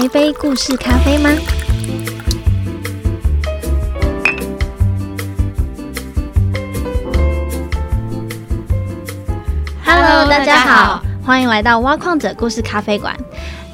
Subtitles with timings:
[0.00, 1.28] 一杯故事咖啡吗
[9.84, 13.14] ？Hello，大家好，欢迎来到挖矿者故事咖啡馆。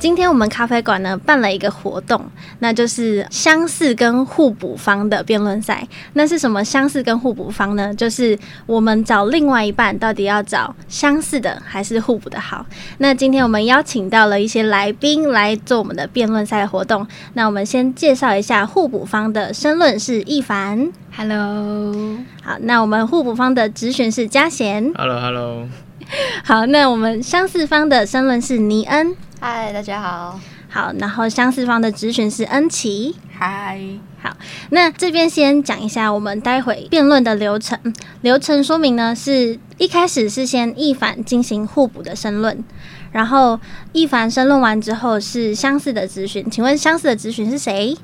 [0.01, 5.87] 今天我们咖啡馆呢办了一个活动，那就是相似跟互补方的辩论赛。
[6.15, 7.95] 那是什么相似跟互补方呢？
[7.95, 12.65] 就是我们找另外一半到底要找相似的还是互补的好。
[12.99, 17.07] 那今天我们邀请到了一些来宾来做我们的辩论赛活动。
[17.35, 22.17] 那我们先介绍一下互补方的申论是一凡，Hello。
[22.43, 25.67] 好，那我们互补方的直选是嘉贤，Hello，Hello。
[26.45, 29.17] 好，那我们相似方的申论是尼恩。
[29.41, 30.39] 嗨，大家好。
[30.77, 33.17] 好，然后相似方的直选是恩琪。
[33.39, 33.81] 嗨，
[34.21, 34.37] 好。
[34.69, 37.79] 那这边先讲一下我们待会辩论的流程。
[38.21, 42.63] 流程说明呢，是一开始是先一凡进行互补的申论，
[43.11, 43.59] 然后
[43.93, 46.47] 一凡申论完之后是相似的咨询。
[46.51, 47.97] 请问相似的咨询是谁？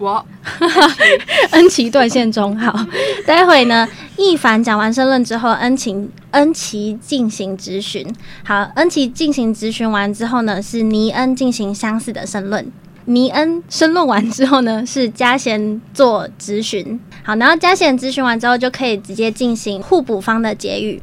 [0.00, 0.24] 我
[1.52, 2.86] 恩琪断线中，好，
[3.26, 8.06] 待会呢，一凡讲完申论之后，恩晴恩琪进行质询。
[8.42, 12.66] 好，恩琪进行质询完之后呢，是尼恩进行相似的申论。
[13.04, 16.98] 尼恩申论完之后呢，是嘉贤做质询。
[17.22, 21.02] 好，然后嘉贤质询完之后，就可以直接进行互补方的结语，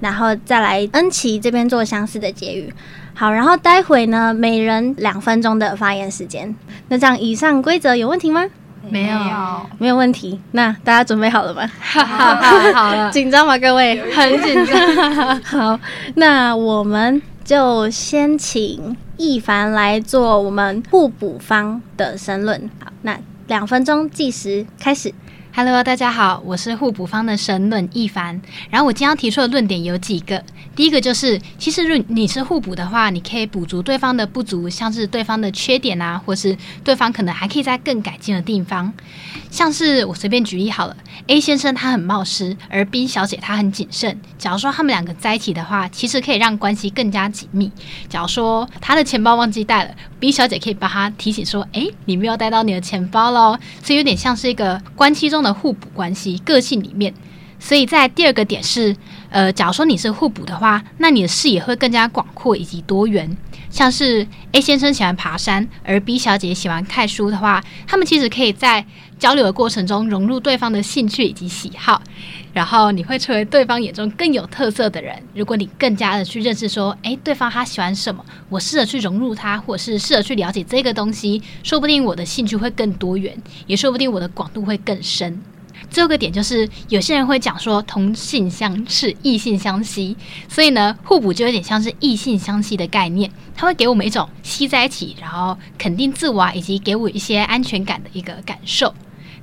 [0.00, 2.72] 然后再来恩琪这边做相似的结语。
[3.18, 6.54] 好，然后待会呢，每人两分钟的发言时间。
[6.86, 8.44] 那这样，以上规则有问题吗？
[8.88, 9.18] 没有，
[9.76, 10.40] 没有问题。
[10.52, 11.68] 那大家准备好了吗？
[11.80, 13.58] 好好了，紧张吗？
[13.58, 15.42] 各位，很紧张。
[15.42, 15.80] 好，
[16.14, 22.70] 那我们就先请一凡来做我们互补方的申论。
[22.80, 25.12] 好，那两分钟计时开始。
[25.54, 28.40] Hello，大家好，我是互补方的申论一凡。
[28.70, 30.40] 然后我今天要提出的论点有几个。
[30.76, 38.92] 第一个就是，其实如你是互补的话，你可以补足对方的不足，像是对方的缺点啊，或是对方可能还可以在更改进的地方。
[39.50, 44.20] 像是我随便举例好了，A 先生他很冒失，而 B 小姐她很谨慎。
[44.38, 47.72] 假如说他们两个在一起的话，其实可以让关系更加紧密。
[48.08, 57.12] 假如说他的钱包忘记带了，B 小姐可以帮他提醒说：“诶，你没有带到你的钱包喽。”所以有点像是一个关系中的互补关系，个性里面。
[57.60, 58.94] 所以在第二个点是，
[59.30, 63.36] 呃，假如说你是互补的话，那你的视野会更加广阔以及多元。
[63.68, 68.86] 像是 A 先生喜欢爬山，而 B 小姐喜欢看书的话，他们其实可以在
[69.18, 72.00] 交流的过程中融入对方的兴趣以及喜好，
[72.58, 75.16] 然后你会成为对方眼中更有特色的人。
[75.32, 85.40] 如果你更加的去认识说，诶，对方他喜欢什么，我试着去融入他，或者是试着去了解这个东西，说不定我的兴趣会更多元，也说不定我的广度会更深。
[85.88, 90.16] 最后个点就是，有些人会讲说同性相斥，异性相吸，
[90.48, 98.92] 所以呢，互补就有点像是异性相吸的概念，它会给我们一种吸在一起，然后肯定自我以及给我一些安全感的一个感受。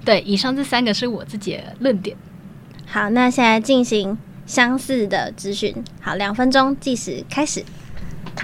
[0.03, 2.17] 对，以上这三个是我自己的论点。
[2.87, 5.75] 好，那现在进行相似的咨询。
[5.99, 7.63] 好，两分钟计时开始。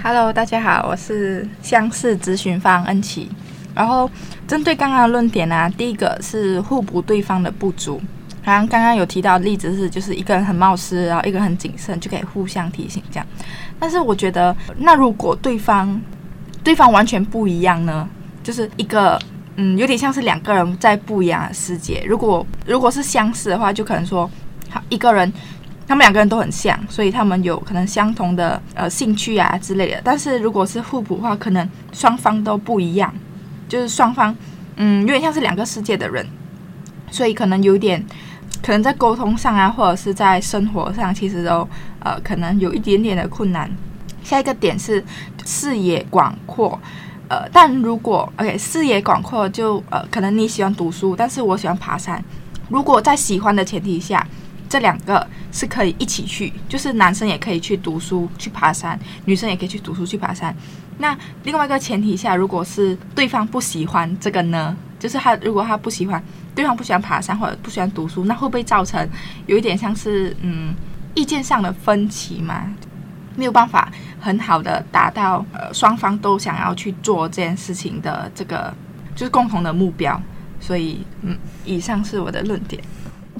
[0.02, 3.28] Hello，大家好，我是相似咨询方恩琪。
[3.74, 4.10] 然后
[4.46, 8.00] 针对刚刚的论点呢，第一个是互补对方的不足，
[8.42, 13.26] 好像刚刚有提到例子是，就是一个人很冒失，然后一个人很谨慎，就可以互相提醒这样。
[13.78, 15.98] 但是我觉得，那如果对方
[16.62, 18.06] 对方完全不一样呢？
[18.42, 19.18] 就是一个
[19.56, 22.02] 嗯，有点像是两个人在不一样的世界。
[22.06, 24.30] 如果如果是相似的话，就可能说，
[24.70, 25.30] 好一个人，
[25.86, 30.00] 他们两个人都很像，所以他们有可能相同的呃兴趣啊之类的。
[30.02, 33.12] 但是如果是互补的话，可能双方都不一样。
[33.68, 34.36] 就是双方，
[34.76, 36.26] 嗯，有点像是两个世界的人，
[37.10, 38.04] 所以可能有点，
[38.62, 41.66] 可能在沟通上啊，或者是在生活上，其实都
[42.00, 43.70] 呃，可能有一点点的困难。
[44.22, 45.02] 下一个点是
[45.44, 46.78] 视野广阔，
[47.32, 52.22] 呃，但如果 OK 视野广阔，就呃，可能你喜欢读书，但是我喜欢爬山。
[52.68, 54.26] 如果在喜欢的前提下，
[54.68, 60.54] 这两个是可以一起去，就是男生也可以去读书去爬山，女生也可以去读书去爬山。
[60.98, 64.76] 那另外一个前提下，如果是对方不喜欢这个呢？
[64.98, 66.22] 就是他如果他不喜欢，
[66.54, 69.08] 对方不喜欢爬山或者不喜欢读书，那会不会造成
[69.46, 70.74] 有一点像是嗯
[71.14, 72.70] 意见上的分歧嘛？
[73.36, 73.90] 没有办法
[74.20, 78.72] 很好的达到呃双方都想要去做这件事情的这个
[79.14, 80.20] 就是共同的目标。
[80.60, 82.80] 所以嗯，以上是我的论点。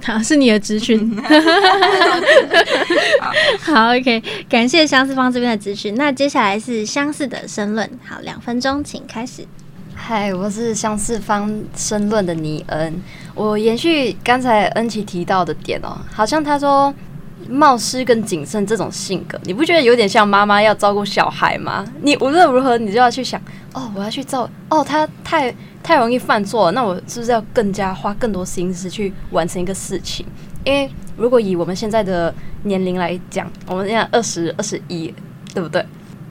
[0.03, 1.17] 好，是你的咨询。
[3.61, 5.95] 好，OK，感谢相似方这边的咨询。
[5.95, 7.89] 那接下来是相似的申论。
[8.05, 9.47] 好，两分钟，请开始。
[9.95, 13.01] 嗨，我是相似方申论的尼恩。
[13.35, 16.93] 我延续刚才恩琪提到的点哦，好像他说
[17.49, 21.85] 冒失跟谨慎这种性格，你不觉得有点像妈妈要照顾小孩吗？
[22.03, 23.41] 你无论如何，你就要去想，
[23.73, 30.25] 哦，我要去照，哦，他太太容易犯错，那我是不是要更加花更多心思去完成一个事情？
[30.65, 32.33] 因为如果以我们现在的
[32.65, 35.13] 年龄来讲，我们现在二十二十一，
[35.53, 35.85] 对不对？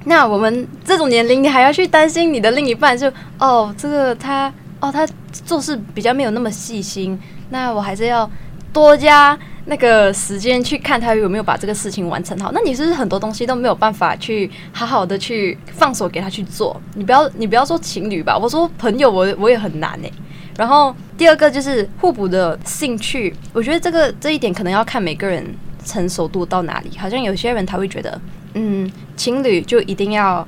[0.05, 7.19] 那我们这种年龄，你还要去担心你的另一半，就哦，这个他哦，他做事比较没有那么细心，
[7.49, 8.27] 那我还是要
[8.73, 9.37] 多加
[9.71, 12.51] 那个时间去看他有没有把这个事情完成好。
[12.51, 16.79] 那你是不是很多东西都没有办法去好好的去放手给他去做？
[16.93, 20.11] 你不要你不要说情侣吧，我说朋友，我我也很难诶、
[20.57, 25.41] 然后第二个就是互补的兴趣，我觉得这个这一点可能要看每个人
[25.85, 26.91] 成熟度到哪里。
[26.97, 28.19] 好像有些人他会觉得，
[28.55, 30.45] 嗯，情侣就一定要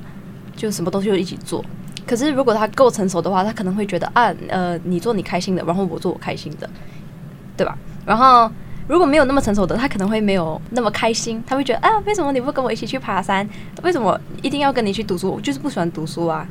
[0.54, 1.64] 就什么东西都一起做。
[2.06, 6.68] 可是如果他够成熟的话，他可能会觉得啊，呃，你做你开心的，然后我做我开心的，
[7.56, 7.74] 对吧？
[8.04, 8.50] 然后
[8.86, 13.48] 如果没有那么成熟的，他可能会没有那么开心，他会觉得啊，为什么你不跟我一起去爬山？
[13.82, 15.30] 为什么一定要跟你去读书？
[15.30, 16.46] 我就是不喜欢读书啊，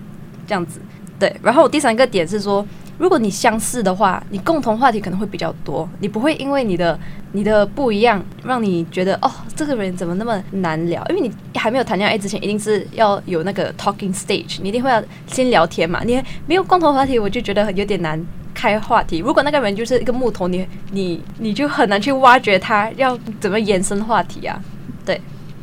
[0.48, 0.80] 这样子。
[1.20, 2.66] 对，然后第三个点是说，
[2.98, 7.00] 如果你相似的话，你共同话题可能会比较多，你不会因为你的
[7.32, 11.06] 你的不一样，让你觉得哦，这个人怎么那么难聊？
[11.10, 16.02] 因为你还没有谈恋爱之前，一定是要有那个 talking stage，你一定会要先聊天嘛。
[16.04, 18.20] 你没有共同话题，我就觉得有点难
[18.54, 19.20] 开话题。
[19.20, 24.60] 如果那个人就是一个木头，你你你就很难去挖掘他要怎么延伸话题啊。
[25.06, 25.20] 对，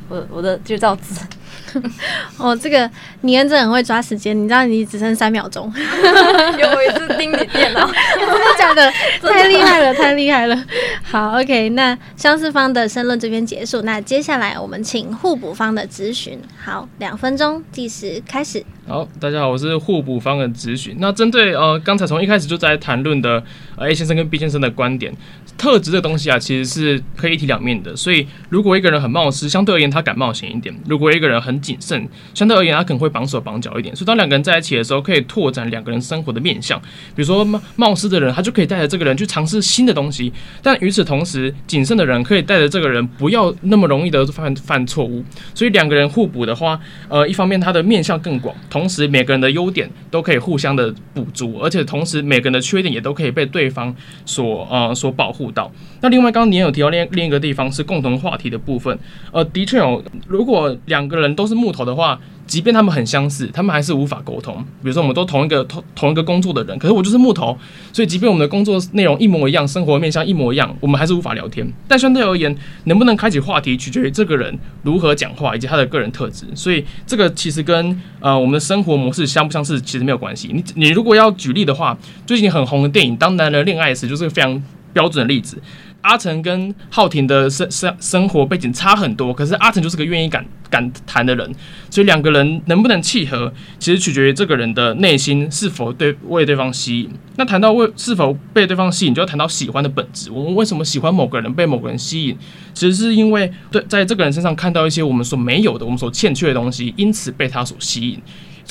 [0.08, 1.24] 我我的就这样子。
[2.36, 2.90] 哦，这个
[3.20, 5.72] 你恩真的很会抓时间，你知道你只剩三秒钟，
[6.58, 7.86] 有我一次盯你电脑，
[8.18, 8.90] 真的假的？
[9.20, 10.64] 太厉害了，太厉害了！
[11.04, 16.40] 好，OK，那相似方的申论这边结束，那接下来我们请互补方的咨询。
[16.60, 18.64] 好，两分钟计时开始。
[18.86, 20.96] 好，大家好，我是互补方的咨询。
[20.98, 23.40] 那针对呃刚才从一开始就在谈论的
[23.76, 25.14] 呃 A 先生跟 B 先生的观点，
[25.56, 27.94] 特质这东西啊，其实是可以一体两面的。
[27.94, 33.94] 所以如果一个人很冒失，相对而言他敢冒险一点；如果一个人很谨慎，相对而言他可能会绑手绑脚一点。
[33.94, 36.80] 所以当两个人在一起的时候，可以拓展两个人生活的面向。
[37.14, 40.32] 比如说冒冒失的人，他就可以带着这个人去尝试新的东西；
[40.62, 45.22] 但与此同时，谨慎的人可以带着这个人不要那么容易的犯犯错误。
[45.54, 53.94] 所以两个人互补的话，呃，一方面他的面向更广，同时每个人的优点都可以互相的补足，而且同时每个人的缺点也都可以被对方
[54.24, 55.70] 所呃所保护到。
[56.00, 58.98] 那另外，刚刚你也有提到另另一个地方是共同话题的部分，
[59.32, 62.18] 呃，的确有，如果两个人都是木头的话。
[62.50, 64.56] 即便他们很相似，他们还是无法沟通。
[64.82, 67.56] 比如说，我们都同一个同同一个工作的人，可是我就是木头，
[67.92, 71.64] 所以即便我们的工作内容一模一样，生活面向一模一样，我们还是无法聊天。
[71.86, 72.52] 但相对而言，
[72.86, 76.44] 能不能开启话题，取决于这个人如何讲话以及他的个人特质。
[76.56, 80.50] 所以这个其实跟呃我们的生活模式相不相似其实没有关系。
[80.52, 81.96] 你你如果要举例的话，
[82.26, 84.60] 最近很红的电影《当男人恋爱时》就是个非常
[84.92, 85.56] 标准的例子。
[86.02, 91.54] 阿成跟浩廷的生生生活背景差很多，可是阿成就是个愿意敢敢谈的人，
[91.90, 97.10] 所以两个人能不能契合，其实取决于这个人的内心是否对为对方吸引。
[97.36, 100.30] 那谈到为是否被对方吸引，就要谈到喜欢的本质。
[100.30, 102.36] 我们为什么喜欢某个人，被某个人吸引，
[102.72, 108.20] 其实是因为对在这个人身上看到一些我们所没有的、我们所欠缺的东西，因此被他所吸引。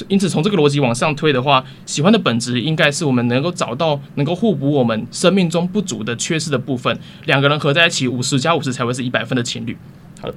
[0.07, 6.97] 因此，从这个逻辑往上推的话，喜欢的本质应该是我们能够找到能够互补我们生命中不足的、缺失的部分。
[7.25, 9.77] 两个人合在一起，五十加五十才会是一百分的情侣。
[10.21, 10.35] 好了，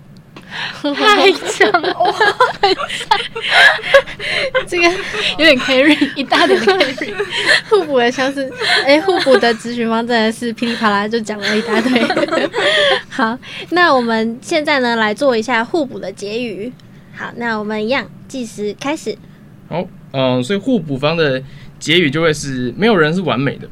[0.94, 1.94] 太强了，
[4.66, 4.84] 这个
[5.38, 7.14] 有点 carry，一大点的 carry。
[7.68, 8.50] 互补的相似，
[8.86, 12.48] 哎、互补的咨询方真的是噼里啪啦就讲了一大堆。
[13.08, 13.38] 好，
[13.70, 16.72] 那我们现在呢来做一下互补的结语。
[17.14, 19.18] 好，那我们一样计时开始。
[19.72, 21.42] 好，嗯、所以互补方的
[21.78, 23.66] 结语就会是没有人是完美的，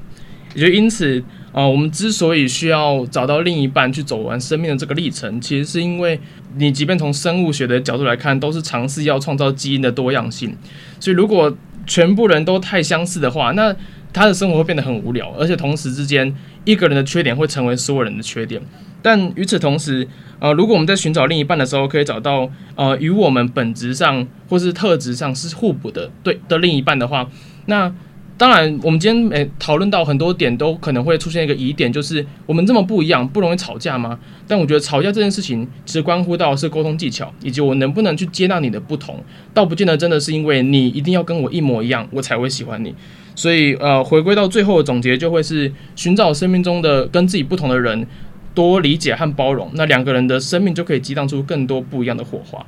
[0.54, 6.19] 也就因此，呃，我们之所以需要找到另一半去走完生命的这个历程，其实是因为
[6.57, 10.57] 你即便从生物学的角度来看，都是尝试要创造基因的多样性。
[10.99, 11.54] 所以如果
[11.87, 13.76] 全部人都太相似的话，那
[14.11, 18.62] 他的生活会变得很无聊，而且同时之间，一个人的缺点会成为所有人的缺点。
[19.02, 20.07] 但与此同时，
[20.38, 27.28] 呃，如果我们在寻找另一半的时候，可以找到呃与我们本质上或是特质上是互补的对的另一半的话，
[27.66, 27.92] 那
[28.37, 34.19] 当然我们今天诶讨论到很多点都可能会出现一个疑点，就是我们这么不一样，不容易吵架吗？
[34.49, 42.95] 但我觉得吵架这件事情其实关乎到是沟通技巧，以及我能不能去接纳你的不同，倒不见得真的是因为你一定要跟我一模一样，我才会喜欢你。
[43.35, 48.07] 所以呃，回归到最后的总结，就会是寻找生命中的跟自己不同的人。
[48.54, 52.64] 多理解和包容，那两个人的生命就可以激荡出更多不一样的火花。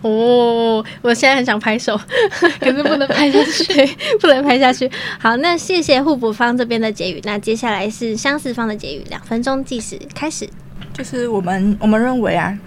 [0.00, 1.96] 哦，我现在很想拍手，
[2.58, 3.86] 可是不能拍下去，对，
[4.18, 4.90] 不能拍下去。
[5.20, 10.48] 好，那谢谢互补方这边的结语，那接下来是相似方的结语，两分钟计时开始。
[10.92, 12.58] 就是我们我们认为啊，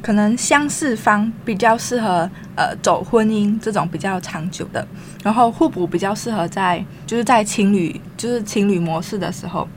[0.00, 4.86] 可能相似方比较适合呃走婚姻这种比较长久的，
[5.24, 9.68] 然后互补比较适合在就是在情侣就是情侣模式的时候，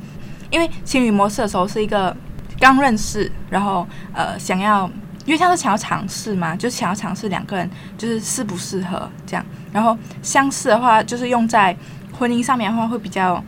[0.49, 2.15] 因为情侣模式的时候是一个
[2.59, 4.89] 刚认识，然后呃想要
[5.25, 11.75] 因为他是想要尝试嘛，就想要尝试两个人就是适不适合这样，然后相似的话就是用在
[12.17, 13.43] 婚姻上面的话会比较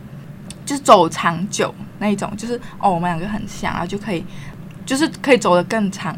[0.64, 4.24] 就是走长久那一种，就是哦我们两个很像，然后就可以
[4.86, 6.16] 就是可以走得更长，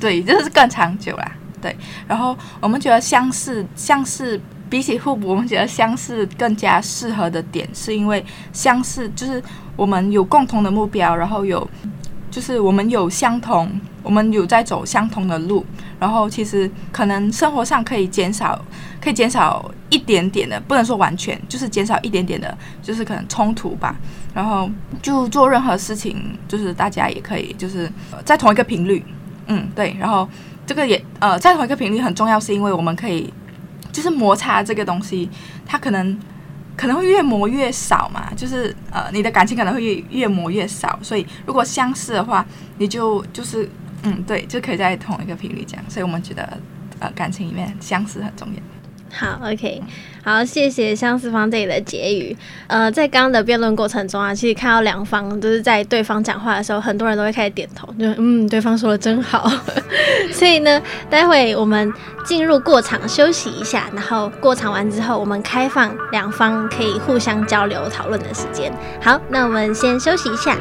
[0.00, 1.76] 对，就是更长久啦，对。
[2.06, 9.42] 然后我们觉得相似相似比起互补，我们觉得相似更加适合的点，是因为相似就是
[9.76, 11.68] 我们有共同的目标，然后有
[12.30, 15.64] 就是我们有相同，我们有在走相同的路，
[15.98, 18.62] 然后其实可能生活上可以减少，
[19.00, 23.96] 可以减少一点点的，不能说完全，就是减少一点点的，就是可能冲突吧。
[24.34, 24.70] 然后
[25.02, 27.90] 就做任何事情，就是大家也可以就是
[28.24, 29.04] 在同一个频率，
[29.46, 29.96] 嗯，对。
[29.98, 30.28] 然后
[30.66, 33.32] 这个也呃在同一个频率很重要，是因为我们可以
[33.98, 35.28] 就是摩擦这个东西，
[35.66, 36.16] 它可能
[36.76, 40.96] 可能会越磨越少嘛，就是呃你的感情可能会越越磨越少。
[41.02, 42.46] 所以如果相似的话，
[42.78, 43.68] 你就就是
[44.04, 45.82] 嗯对，就可以在同一个频率讲。
[45.88, 46.56] 所以我们觉得
[47.00, 48.60] 呃感情里面相似很重要。
[49.10, 49.82] 好，OK，
[50.22, 52.36] 好，谢谢相思方这里的结语。
[52.66, 59.50] 呃，在刚刚的辩论过程中啊，其实看到两方都是在对方讲话的时候，很多人都会开始点头，就嗯，对方说的真好。
[60.32, 61.92] 所以呢，待会我们
[62.24, 68.72] 进入过场休息一下，然后过场完之后，我们开放两方可以互相交流讨论的时间。
[69.00, 70.56] 好，那我们先休息一下。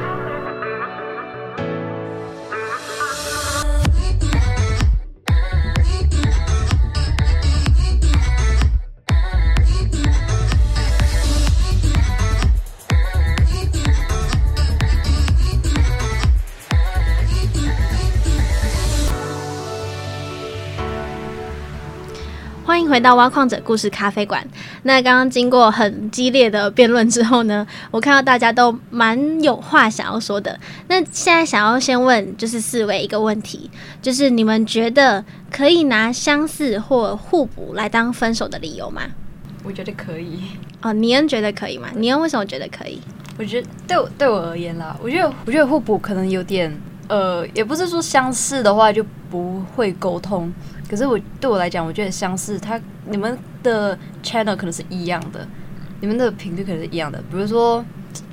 [22.98, 24.44] 回到挖矿者故事咖啡馆。
[24.82, 30.60] 那刚刚经过很激烈的辩论之后呢，我看到大家都蛮有话想要说的。
[30.88, 33.70] 那现在想要先问，就是四位一个问题，
[34.02, 39.04] 就是你们觉得可以拿相似或互补来当分手的理由吗？
[39.64, 40.40] 我觉得可以。
[40.82, 41.90] 哦，尼恩觉得可以吗？
[41.96, 43.00] 尼恩为什么觉得可以？
[43.38, 46.76] 我觉得对我对我而言啦，我觉得我觉得互补可能有点
[47.10, 50.52] 呃，也不是说相似的话就不会沟通，
[50.90, 55.48] 可是我对我来讲，我觉得相似，它你们的 channel 可能是一样的，
[56.02, 57.22] 你们的频率可能是一样的。
[57.30, 57.84] 比如说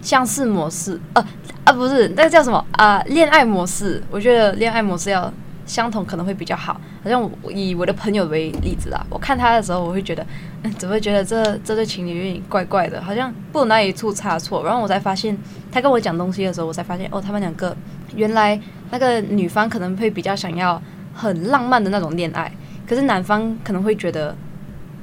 [0.00, 1.26] 相似模式，呃
[1.64, 3.02] 啊不是那个叫什么啊？
[3.06, 5.32] 恋爱模式，我觉得恋爱模式要
[5.66, 6.80] 相同可能会比较好。
[7.02, 10.26] 好像我以我的朋友为例子啊，我看他的时候，我会觉得，
[10.62, 14.64] 嗯，怎么会觉得这这对情侣有点怪怪的，好像不能哪里出差错。
[14.64, 15.37] 然后我才发现，
[15.70, 17.76] 他跟我讲东西的时候，我才发现，哦，他们两个
[18.16, 18.58] 原来
[18.90, 20.80] 那个女方可能会比较想要
[21.25, 22.52] 很浪漫的那种恋爱，
[22.87, 24.37] 可是男方可能会觉得，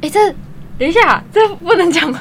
[0.02, 0.20] 哎，这
[0.78, 2.20] 等一下，这不能讲吗？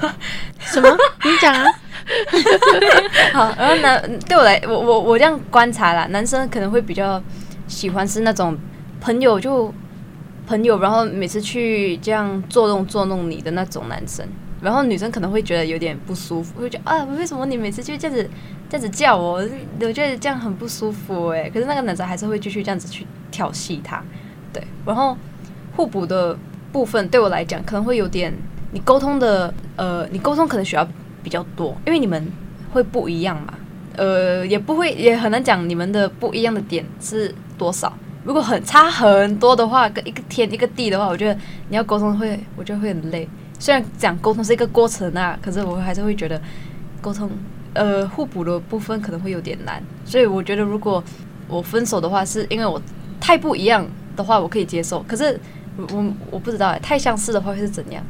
[0.61, 0.89] 什么？
[1.25, 1.65] 你讲啊？
[3.33, 7.23] 好，然后男对我来，我我我这样观察啦，男生可能会比较
[7.69, 8.57] 喜欢是那种
[9.01, 9.73] 朋友就
[10.47, 14.27] 朋友，然后每次去这样作弄作弄你的那种男生，
[14.61, 18.31] 然后女生可能会觉得有点不舒服，会觉得啊，为什么你每次就这样子
[18.69, 19.43] 这样子叫我？
[19.81, 21.49] 我觉得这样很不舒服哎。
[21.49, 24.03] 可是那个男生还是会继续这样子去调戏他，
[24.53, 24.63] 对。
[24.85, 25.17] 然后
[25.77, 26.37] 互补的
[26.73, 28.33] 部分对我来讲可能会有点，
[28.73, 30.87] 你沟通的呃，你沟通可能需要
[31.23, 32.31] 比较多，因为你们
[32.73, 33.55] 会不一样嘛，
[33.97, 37.93] 呃，也不会也很难讲你们的不一样的点是多少。
[38.23, 41.35] 如果很差很多的话，跟一个天一个地的话，我觉得
[41.71, 43.27] 你要沟通会，我觉得会很累。
[43.61, 46.41] 虽然讲沟通是一个过程啊，可是我还是会觉得
[47.01, 47.31] 沟通
[47.75, 49.81] 呃互补的部分可能会有点难。
[50.05, 51.05] 所以我觉得如果
[51.47, 52.81] 我分手的话，是因为我
[53.21, 53.87] 太不一样
[54.17, 55.05] 的话，我可以接受。
[55.07, 55.39] 可是
[55.77, 58.03] 我我不知道哎，太相似的话会是怎样？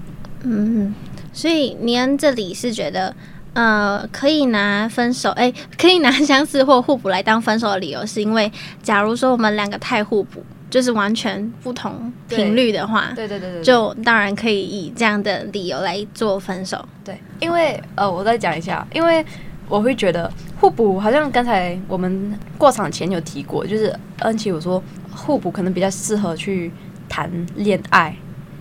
[0.42, 0.94] 嗯，
[1.32, 3.14] 所以尼恩这里是觉得，
[3.52, 8.50] 呃，可以拿分手，哎、可以拿相似或互补来当分手的理由，是因为
[8.82, 16.82] 假如说我们两个太互补，就是完全不同频率的话，对对对对，就当然可以以这样的理由来做分手。
[17.04, 19.24] 对，因为呃，我再讲一下，因为
[19.68, 26.70] 我会觉得互补，好像刚才我们过场前有提过，就是恩琪有说互补可能比较适合去
[27.08, 28.14] 谈恋爱，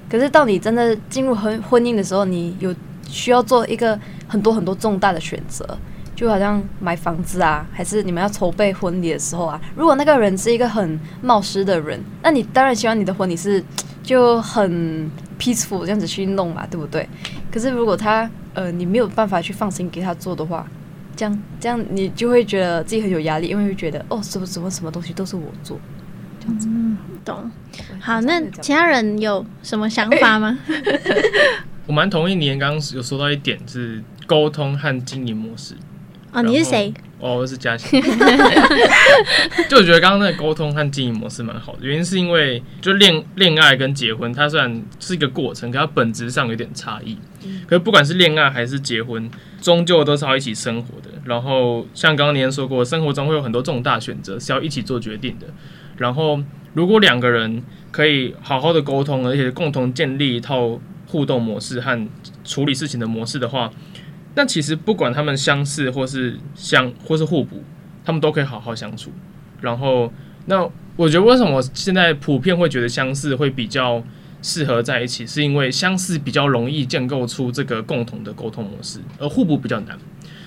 [0.09, 2.73] 可是到你真的进入婚婚姻的时候，你有
[3.07, 5.77] 需要做一个很多很多重大的选择，
[6.19, 13.63] 就好像买房子啊，还是你们要筹备婚礼的时候啊，如果那个人是一个很冒失的人，那你当然希望你的婚礼是
[14.03, 15.09] 就很
[15.39, 17.07] peaceful 这样子去弄嘛，对不对？
[17.49, 20.67] 可是如果他呃你没有办法去放心给他做的话，
[21.15, 25.79] 这样这样你就会觉得自己很有压力，因为会觉得哦，什么什么什么东西都是我做，
[26.41, 26.67] 这样子。
[26.69, 27.49] 嗯，懂。
[28.01, 30.59] 好，那其他人有什么想法吗？
[31.87, 35.75] 我蛮同意你刚刚有说到一点是沟通和经营模式。
[36.31, 36.93] 哦，你是谁？
[37.19, 38.01] 哦，我是嘉欣。
[39.67, 47.17] 就我觉得刚刚那个沟通和经营模式蛮好的，原因是因为就恋恋爱跟结婚，它虽然是一个过程，可它本质上有点差异。
[47.67, 51.09] 可是不管是恋爱还是结婚，终究都是要一起生活的。
[51.25, 55.47] 然后像刚刚您说过，生活中会有很多重大选择是要一起做决定的。
[55.97, 56.39] 然后
[56.73, 62.07] 如果两个人可以好好的沟通，而且共同建立一套互动模式和
[62.45, 63.69] 处理事情的模式的话，
[64.35, 67.63] 那其实不管他们相似或是相或是互补，
[68.05, 69.11] 他们都可以好好相处。
[69.61, 70.11] 然后，
[70.45, 74.01] 那我觉得为什么现在普遍会觉得相似会比较
[74.41, 79.97] 适合在一起，是因为相似比较容易建构出这个共同的沟通模式，而互补比较难。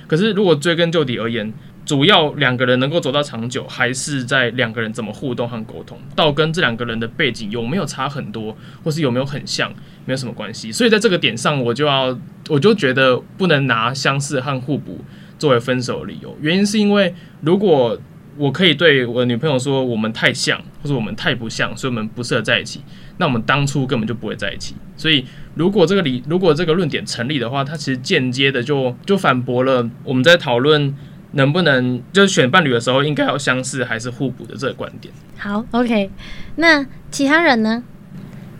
[0.06, 1.52] 可是如果追根究底而言，
[1.84, 9.68] 主要两个人能够走到长久，还是在两个人怎么互动和沟通，到跟这两个人的背景有没有差很多，或是有没有很像，
[10.04, 10.70] 没有什么关系。
[10.70, 12.16] 所以在这个点上，我就要
[12.48, 15.04] 我就觉得不能拿相似和互补
[15.38, 16.36] 作为分手理由。
[16.40, 17.98] 原因是因为如果
[18.38, 22.80] 我可以对我的女朋友说我们太像，或者我们太不像，所以我们不适合在一起，
[23.18, 24.76] 那我们当初根本就不会在一起。
[24.96, 30.94] 所以如果这个理如果这个论点成立的话，它其实间接的就就反驳了我们在讨论。
[31.32, 35.12] 能不能就是选伴侣的时候，应该要相似还是互补的这个观点？
[35.38, 36.10] 好，OK。
[36.56, 37.82] 那其他人呢？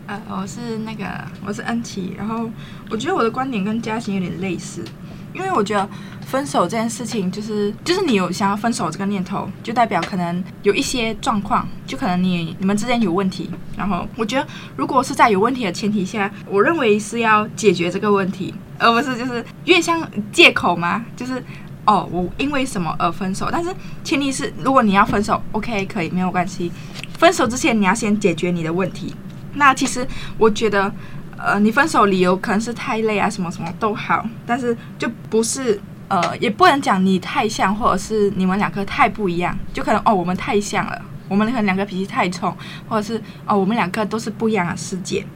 [0.07, 1.05] 呃，我是那个
[1.47, 2.51] 我是恩琪，然后
[2.91, 4.85] 我觉得我的观点跟嘉欣有点类似，
[5.33, 5.89] 因为我觉得
[6.27, 13.49] 分手这件事情，就是就是你有想要分手这个念头，就代表可能有一些状况，就可能你你们之间有问题。
[13.77, 21.43] 然后我觉得，如果是在有问题的前提下，我认为是要解决这个问题，而不是就是越像借口嘛，就是。
[21.85, 23.49] 哦，我因为什么而分手？
[23.51, 23.75] 但是
[24.05, 26.71] 前提是，如果你要分手，OK，可以没有关系。
[27.19, 29.15] 分手之前你要先解决你的问题。
[29.55, 30.07] 那其实
[30.39, 30.93] 我觉得，
[31.37, 42.57] 呃，你分手理由可能是太累啊，什么什么都好，但是就不是，呃，也不能讲你太像，或者是你们两个太不一样，就可能哦，我们太像了，我们可能两个脾气太冲，
[42.89, 45.27] 或者是哦，我们两个都是不一样的世界。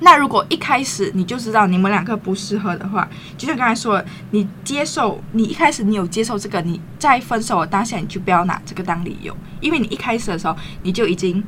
[0.00, 11.42] 那如果一开始你就知道你们两个不适合的话，就像刚才说，你接受你一开始你有接受这个，你在分手的当下你就不要拿这个当理由，因为你一开始的时候你就已经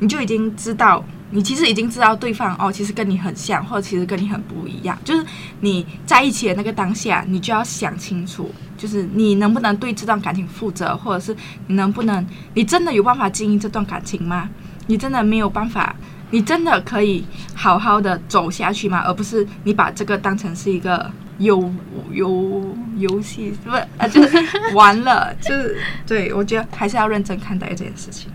[0.00, 4.98] 你就已经知道，你其实已经知道对方哦，其实跟你很像，或者其实跟你很不一样。
[5.04, 5.24] 就是
[5.60, 11.36] 你在一起的那个当下，你就要想清楚，就是你能不能对这段感情负责，或者是
[11.68, 14.50] 你能不能，你真的有办法经营这段感情吗？
[14.88, 15.94] 你真的没有办法。
[16.32, 19.04] 你真的可以好好的走下去吗？
[19.06, 21.72] 而不是你把这个当成是一个游
[22.10, 28.30] 游游戏，不是啊，就是完了， 就是对我觉得还是要认真看待这件事情。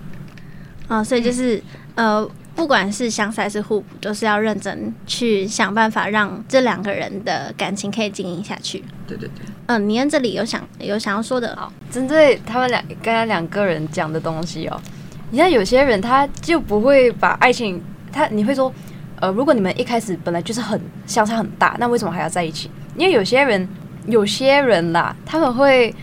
[0.88, 1.62] 哦，所以就是
[1.96, 8.84] 呃，不管是相似还是互补，都是要认真去想办法让这两个人的感情可以经营下去。
[9.08, 9.46] 对对对。
[9.66, 14.80] 嗯，你跟这里有想有想要说的哦，针对他们两刚才两个人讲的东西哦。
[15.30, 18.72] 你像有些人他就不会把爱情，他你会说，
[19.20, 22.70] 呃，如果你们一开始本来就是很相差很大，那为什么还要在一起？
[22.96, 23.68] 因为有些人，
[24.08, 25.94] 有些人啦，他们会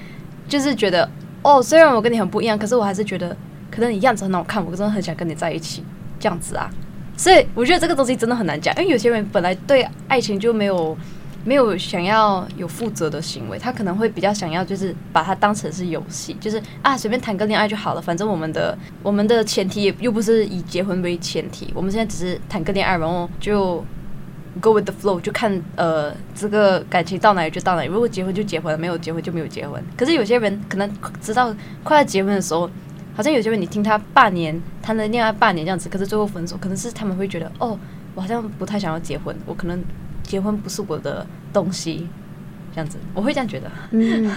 [0.49, 1.09] 就是觉得，
[1.43, 3.37] 哦，虽然我跟你很不一样，可是我还是觉得，
[3.71, 5.83] 可能你样子很好看，我真的很想跟你在一起，
[6.21, 6.71] 这样子啊。
[7.17, 10.97] 所以我觉得这个东西真的很难讲，因为有些人本来对爱情就没有。
[11.45, 18.01] 没有想要有负责的行为，他可能会比较想要，就是把它当成是游戏，就是啊，随便谈个恋爱就好了。
[18.01, 23.85] 反正我们的我们的前提又不是以结婚为前提，我们现在只是谈个恋爱，然后就
[24.59, 27.89] go with the flow，就看呃这个感情到哪里就到哪里。
[27.89, 29.83] 如果结婚就结婚，没有结婚就没有结婚。
[29.99, 32.71] 可是有些人可能知道快要结婚的时候，
[33.15, 37.79] 好像有些人你听他半年谈了恋爱半年这样子，可是最后分手，可能是他们会觉得哦，
[38.15, 39.85] 我好像不太想要结婚，我可能。
[40.25, 42.09] 结婚不是我的东西，
[42.75, 43.71] 这样子我会这样觉得。
[43.93, 44.29] 嗯，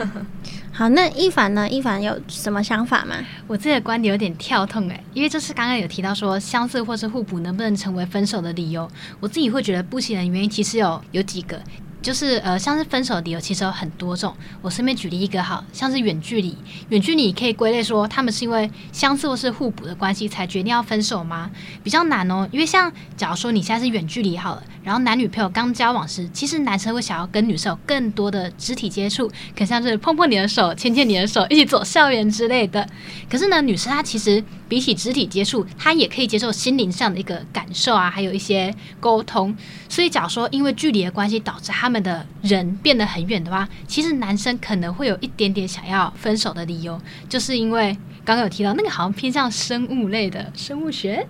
[0.71, 1.67] 好，那一凡呢？
[1.67, 3.15] 一凡有什么想法吗？
[3.47, 8.87] 我自己的观点有点跳痛哎，因为这是刚刚有提到说相似或是互补能不能成为分手的理由，
[9.19, 11.59] 我自己会觉得不行的原因其实有有几个。
[12.07, 14.33] 就是呃，像是分手的理由其实有很多种。
[14.61, 21.51] 我顺便举例一个，好像是远距离，远距离可以归类说他们是因为相似或是互补的关系才决定要分手吗？
[21.83, 32.87] 比较难哦，因为像假如说你现在是远距离好了，然后男女朋友刚交往时，其实男生会想要跟女生有更多的肢体接触，可像是碰碰你的手、牵牵你的手、一起走校园之类的。
[33.29, 39.55] 可是呢，女生她其实比起肢体接触，他也可以接受心灵上的一个感受啊，还有一些沟通。
[39.87, 46.99] 所以，假如说因为距离的关系导致他们的人变得很远的话，其实男生可能会有一点点想要分手的理由，
[47.29, 51.25] 就是因为刚刚有提到那个好像偏向生物类的生物学，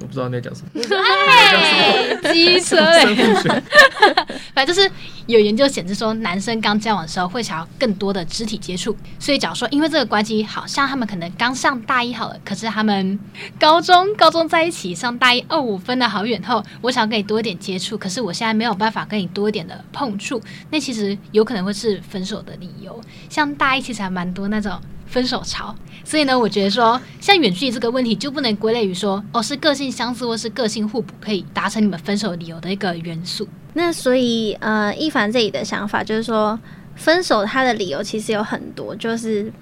[0.00, 0.68] 我不知道你在讲什么。
[0.94, 3.62] 哎，机车生嘞，
[4.54, 4.90] 反正就是
[5.26, 13.18] 有研究显示说，男生刚交往的时候会想要更多的肢体接触，所以假如说因为这个关系，好像他们可能刚上大一好了，可是他们
[13.58, 23.00] 高中高中在一起，上大一二五分的好远后，我想跟你多一点接触，可是我现在没有办法跟你多一点的碰触，那其实有可能会是分手的理由。
[23.30, 24.78] 像大一其实还蛮多那种。
[25.06, 33.48] 分手潮，所以呢，我觉得说，像远距离这个问题就不能归类于说，哦，是个性相似或是个性互补可以达成你们分手理由的一个元素。
[33.74, 36.58] 那所以呃，一凡这里的想法就是说，
[36.94, 39.52] 分手他的理由其实有很多，就是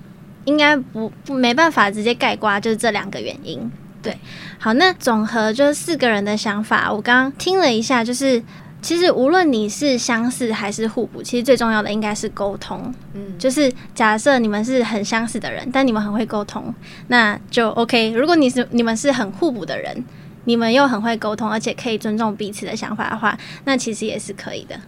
[0.45, 3.71] 应该不不没办法直接概括，就是这两个原因。
[4.03, 4.17] 对，
[4.59, 8.43] 好，那总和就是四个人的想法，我刚刚听了一下，就是
[8.85, 12.95] 其实无论你是相似还是互补，其实最重要的应该是沟通。
[13.15, 16.73] 嗯，就是假设你们是很相似的人，但你们很会沟通，
[17.09, 18.13] 那就 OK。
[18.13, 20.05] 如果你是你们是很互补的人，
[20.45, 24.79] 你们又很会沟通，而且可以尊重彼此的想法的话，那其实也是可以的。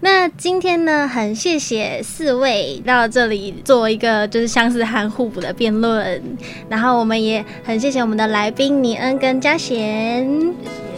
[0.00, 6.22] 那今天呢，很谢谢四位到这里做一个就是相似和互补的辩论，
[6.68, 10.28] 然后我们也很谢谢我们的来宾尼恩跟嘉贤，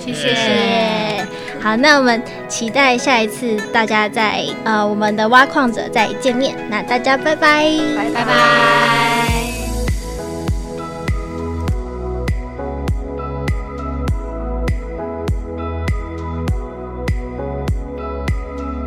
[0.00, 1.24] 谢谢。
[1.60, 6.56] 好，那我们期待下一次大家在呃我们的挖矿者再见面。
[6.70, 7.70] 那大家拜拜，
[8.14, 9.07] 拜拜。